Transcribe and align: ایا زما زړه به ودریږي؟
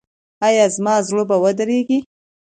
ایا 0.47 0.65
زما 0.75 0.95
زړه 1.07 1.23
به 1.29 1.37
ودریږي؟ 1.43 1.99